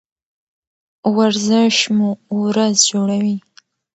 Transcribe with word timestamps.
ورزش 1.17 1.77
مو 1.97 2.09
ورځ 2.41 2.75
جوړوي. 2.89 3.35